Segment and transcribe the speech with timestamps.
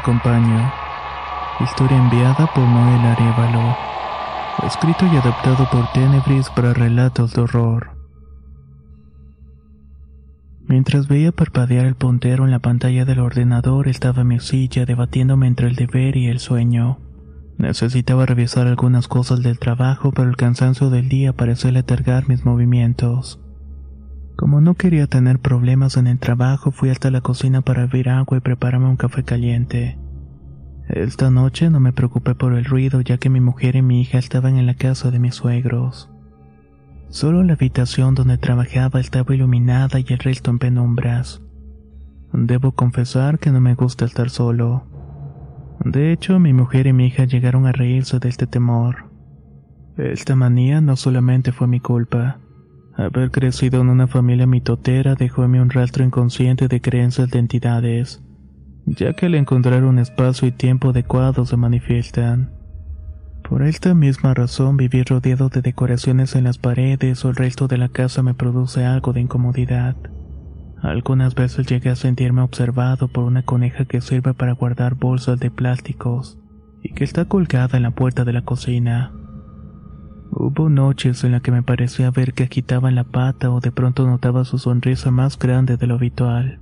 [0.00, 0.72] Te acompaño.
[1.60, 3.76] Historia enviada por Noel Arevalo.
[4.66, 7.90] Escrito y adaptado por Tenebris para relatos de horror.
[10.66, 15.46] Mientras veía parpadear el puntero en la pantalla del ordenador, estaba en mi silla debatiéndome
[15.46, 16.98] entre el deber y el sueño.
[17.58, 23.38] Necesitaba revisar algunas cosas del trabajo, pero el cansancio del día pareció letargar mis movimientos.
[24.40, 28.38] Como no quería tener problemas en el trabajo, fui hasta la cocina para hervir agua
[28.38, 29.98] y prepararme un café caliente.
[30.88, 34.16] Esta noche no me preocupé por el ruido ya que mi mujer y mi hija
[34.16, 36.10] estaban en la casa de mis suegros.
[37.10, 41.42] Solo la habitación donde trabajaba estaba iluminada y el resto en penumbras.
[42.32, 44.86] Debo confesar que no me gusta estar solo.
[45.84, 49.10] De hecho, mi mujer y mi hija llegaron a reírse de este temor.
[49.98, 52.38] Esta manía no solamente fue mi culpa.
[52.96, 57.38] Haber crecido en una familia mitotera dejó en mí un rastro inconsciente de creencias de
[57.38, 58.22] entidades,
[58.84, 62.50] ya que al encontrar un espacio y tiempo adecuados se manifiestan.
[63.48, 67.78] Por esta misma razón, vivir rodeado de decoraciones en las paredes o el resto de
[67.78, 69.96] la casa me produce algo de incomodidad.
[70.82, 75.50] Algunas veces llegué a sentirme observado por una coneja que sirve para guardar bolsas de
[75.50, 76.38] plásticos
[76.82, 79.12] y que está colgada en la puerta de la cocina.
[80.32, 84.06] Hubo noches en las que me parecía ver que agitaba la pata o de pronto
[84.06, 86.60] notaba su sonrisa más grande de lo habitual.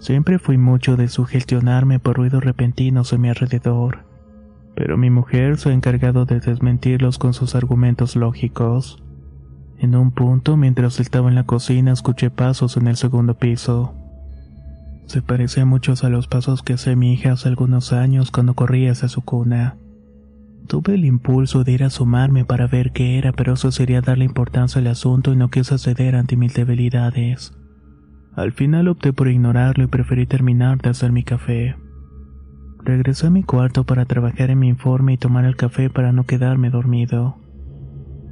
[0.00, 4.04] Siempre fui mucho de sugestionarme por ruidos repentinos a mi alrededor,
[4.76, 9.02] pero mi mujer se ha encargado de desmentirlos con sus argumentos lógicos.
[9.78, 13.94] En un punto, mientras estaba en la cocina, escuché pasos en el segundo piso.
[15.06, 18.92] Se parecía mucho a los pasos que hacía mi hija hace algunos años cuando corría
[18.92, 19.78] hacia su cuna.
[20.68, 24.26] Tuve el impulso de ir a asomarme para ver qué era, pero eso sería darle
[24.26, 27.56] importancia al asunto y no quise ceder ante mis debilidades.
[28.36, 31.74] Al final opté por ignorarlo y preferí terminar de hacer mi café.
[32.84, 36.24] Regresé a mi cuarto para trabajar en mi informe y tomar el café para no
[36.24, 37.38] quedarme dormido.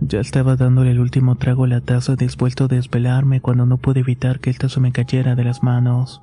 [0.02, 4.00] Ya estaba dándole el último trago a la taza dispuesto a desvelarme cuando no pude
[4.00, 6.22] evitar que esta se me cayera de las manos.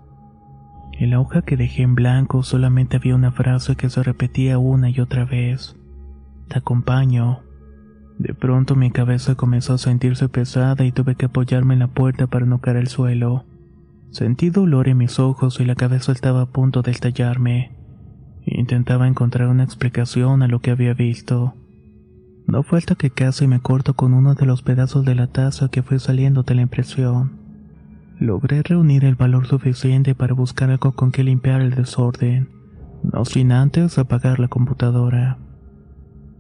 [0.92, 4.92] En la hoja que dejé en blanco solamente había una frase que se repetía una
[4.92, 5.76] y otra vez.
[6.48, 7.42] Te acompaño.
[8.20, 12.28] De pronto mi cabeza comenzó a sentirse pesada y tuve que apoyarme en la puerta
[12.28, 13.46] para no caer al suelo.
[14.12, 17.72] Sentí dolor en mis ojos y la cabeza estaba a punto de estallarme.
[18.46, 21.56] Intentaba encontrar una explicación a lo que había visto.
[22.46, 25.82] No falta que casi me corto con uno de los pedazos de la taza que
[25.82, 27.40] fue saliendo de la impresión.
[28.20, 32.50] Logré reunir el valor suficiente para buscar algo con que limpiar el desorden,
[33.02, 35.40] no sin antes apagar la computadora.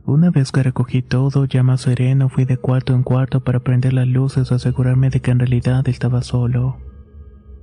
[0.05, 3.93] Una vez que recogí todo, ya más sereno, fui de cuarto en cuarto para prender
[3.93, 6.77] las luces y asegurarme de que en realidad estaba solo.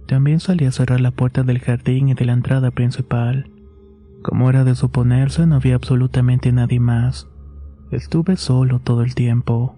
[0.07, 3.51] También salí a cerrar la puerta del jardín y de la entrada principal.
[4.23, 7.29] Como era de suponerse, no había absolutamente nadie más.
[7.91, 9.77] Estuve solo todo el tiempo.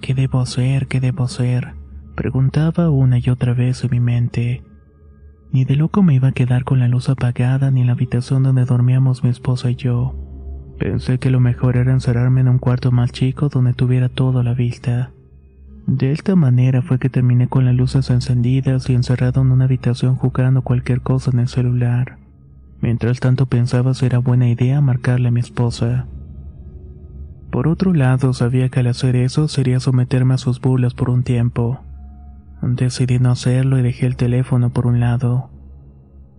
[0.00, 0.86] ¿Qué debo hacer?
[0.86, 1.74] ¿Qué debo hacer?
[2.14, 4.64] Preguntaba una y otra vez en mi mente.
[5.52, 8.42] Ni de loco me iba a quedar con la luz apagada ni en la habitación
[8.42, 10.25] donde dormíamos mi esposa y yo.
[10.78, 14.44] Pensé que lo mejor era encerrarme en un cuarto más chico donde tuviera todo a
[14.44, 15.10] la vista.
[15.86, 20.16] De esta manera fue que terminé con las luces encendidas y encerrado en una habitación
[20.16, 22.18] jugando cualquier cosa en el celular.
[22.80, 26.06] Mientras tanto pensaba si era buena idea marcarle a mi esposa.
[27.50, 31.22] Por otro lado, sabía que al hacer eso sería someterme a sus burlas por un
[31.22, 31.80] tiempo.
[32.60, 35.50] Decidí no hacerlo y dejé el teléfono por un lado.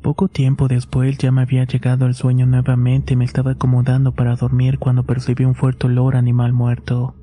[0.07, 4.37] Poco tiempo después ya me había llegado el sueño nuevamente y me estaba acomodando para
[4.37, 7.13] dormir cuando percibí un fuerte olor animal muerto.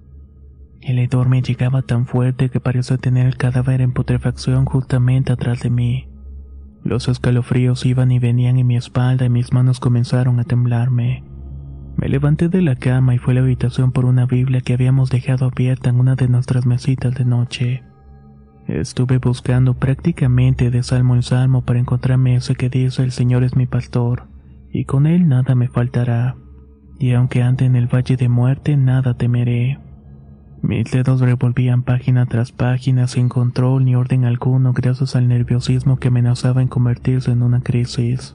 [0.83, 5.63] El hedor me llegaba tan fuerte que pareció tener el cadáver en putrefacción justamente atrás
[5.63, 6.09] de mí.
[6.83, 11.25] Los escalofríos iban y venían en mi espalda y mis manos comenzaron a temblarme.
[11.97, 15.09] Me levanté de la cama y fui a la habitación por una Biblia que habíamos
[15.09, 17.83] dejado abierta en una de nuestras mesitas de noche.
[18.67, 23.57] Estuve buscando prácticamente de salmo en salmo para encontrarme ese que dice el Señor es
[23.57, 24.25] mi pastor,
[24.73, 26.37] y con él nada me faltará.
[26.99, 29.81] Y aunque ande en el valle de muerte, nada temeré.
[30.63, 36.09] Mis dedos revolvían página tras página sin control ni orden alguno gracias al nerviosismo que
[36.09, 38.35] amenazaba en convertirse en una crisis.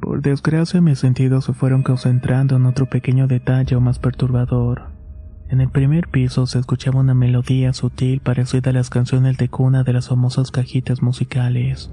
[0.00, 4.89] Por desgracia mis sentidos se fueron concentrando en otro pequeño detalle más perturbador.
[5.50, 9.82] En el primer piso se escuchaba una melodía sutil parecida a las canciones de cuna
[9.82, 11.90] de las famosas cajitas musicales.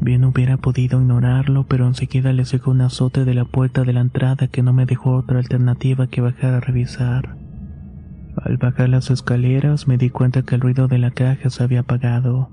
[0.00, 4.00] Bien hubiera podido ignorarlo, pero enseguida le llegó un azote de la puerta de la
[4.00, 7.36] entrada que no me dejó otra alternativa que bajar a revisar.
[8.36, 11.80] Al bajar las escaleras me di cuenta que el ruido de la caja se había
[11.80, 12.50] apagado.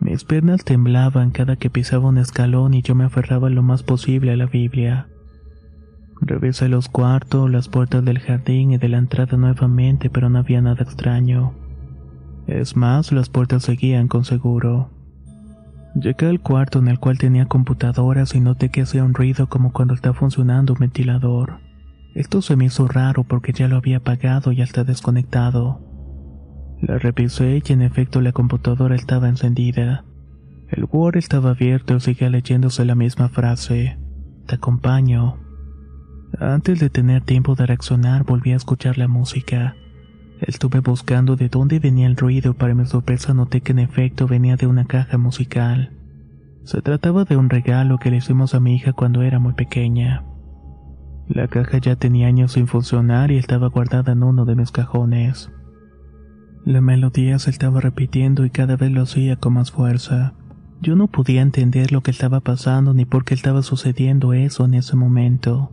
[0.00, 4.32] Mis piernas temblaban cada que pisaba un escalón y yo me aferraba lo más posible
[4.32, 5.06] a la Biblia.
[6.26, 10.62] Revisé los cuartos, las puertas del jardín y de la entrada nuevamente, pero no había
[10.62, 11.52] nada extraño.
[12.46, 14.88] Es más, las puertas seguían con seguro.
[15.94, 19.72] Llegué al cuarto en el cual tenía computadoras y noté que hacía un ruido como
[19.72, 21.60] cuando está funcionando un ventilador.
[22.14, 25.80] Esto se me hizo raro porque ya lo había apagado y hasta desconectado.
[26.80, 30.06] La revisé y en efecto la computadora estaba encendida.
[30.70, 33.98] El Word estaba abierto y seguía leyéndose la misma frase.
[34.46, 35.43] Te acompaño.
[36.40, 39.76] Antes de tener tiempo de reaccionar volví a escuchar la música.
[40.40, 44.56] Estuve buscando de dónde venía el ruido para mi sorpresa noté que en efecto venía
[44.56, 45.92] de una caja musical.
[46.64, 50.24] Se trataba de un regalo que le hicimos a mi hija cuando era muy pequeña.
[51.28, 55.52] La caja ya tenía años sin funcionar y estaba guardada en uno de mis cajones.
[56.64, 60.34] La melodía se estaba repitiendo y cada vez lo hacía con más fuerza.
[60.82, 64.74] Yo no podía entender lo que estaba pasando ni por qué estaba sucediendo eso en
[64.74, 65.70] ese momento.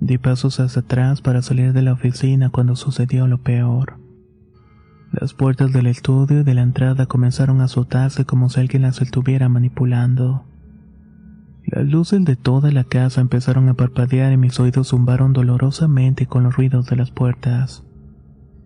[0.00, 3.98] Di pasos hacia atrás para salir de la oficina cuando sucedió lo peor.
[5.12, 9.02] Las puertas del estudio y de la entrada comenzaron a azotarse como si alguien las
[9.02, 10.44] estuviera manipulando.
[11.66, 16.44] Las luces de toda la casa empezaron a parpadear y mis oídos zumbaron dolorosamente con
[16.44, 17.84] los ruidos de las puertas.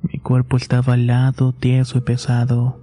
[0.03, 2.81] Mi cuerpo estaba alado, tieso y pesado.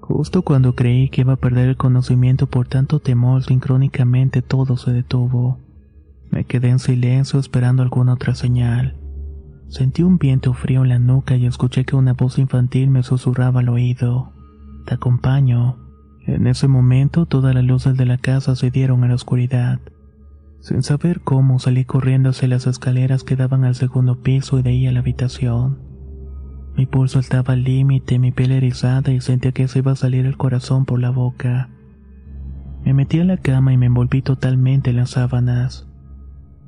[0.00, 4.92] Justo cuando creí que iba a perder el conocimiento por tanto temor, sincrónicamente todo se
[4.92, 5.58] detuvo.
[6.32, 8.96] Me quedé en silencio esperando alguna otra señal.
[9.68, 13.60] Sentí un viento frío en la nuca y escuché que una voz infantil me susurraba
[13.60, 14.32] al oído.
[14.86, 15.76] Te acompaño.
[16.26, 19.80] En ese momento todas las luces de la casa se dieron a la oscuridad.
[20.60, 24.70] Sin saber cómo salí corriendo hacia las escaleras que daban al segundo piso y de
[24.70, 25.80] ahí a la habitación.
[26.76, 30.24] Mi pulso estaba al límite, mi piel erizada y sentía que se iba a salir
[30.24, 31.68] el corazón por la boca.
[32.86, 35.91] Me metí a la cama y me envolví totalmente en las sábanas.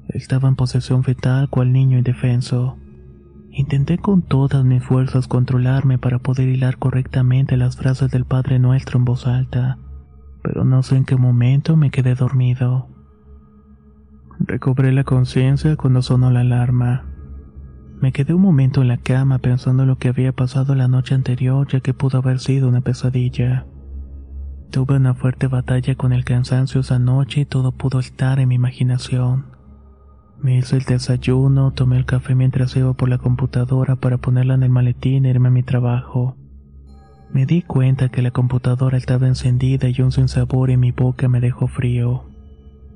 [0.09, 2.77] Estaba en posesión fetal cual niño indefenso.
[3.51, 8.99] Intenté con todas mis fuerzas controlarme para poder hilar correctamente las frases del Padre Nuestro
[8.99, 9.79] en voz alta,
[10.43, 12.89] pero no sé en qué momento me quedé dormido.
[14.41, 17.05] Recobré la conciencia cuando sonó la alarma.
[18.01, 21.15] Me quedé un momento en la cama pensando en lo que había pasado la noche
[21.15, 23.67] anterior ya que pudo haber sido una pesadilla.
[24.71, 28.57] Tuve una fuerte batalla con el cansancio esa noche y todo pudo estar en mi
[28.57, 29.54] imaginación.
[30.41, 34.63] Me hice el desayuno, tomé el café mientras iba por la computadora para ponerla en
[34.63, 36.37] el maletín e irme a mi trabajo.
[37.33, 41.41] Me di cuenta que la computadora estaba encendida y un sinsabor en mi boca me
[41.41, 42.25] dejó frío.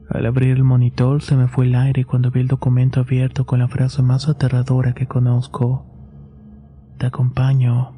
[0.09, 3.59] Al abrir el monitor se me fue el aire cuando vi el documento abierto con
[3.59, 5.85] la frase más aterradora que conozco.
[6.99, 7.98] Te acompaño.